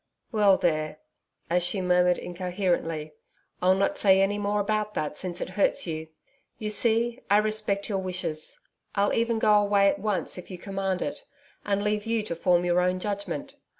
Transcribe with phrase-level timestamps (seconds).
[0.31, 0.97] Well there'
[1.47, 3.13] as she murmured incoherently,
[3.61, 6.07] 'I'll not say any more about that since it hurts you.
[6.57, 8.59] You see, I respect your wishes.
[8.95, 11.23] I'll even go away at once, if you command it,
[11.65, 13.57] and leave you to form your own judgment.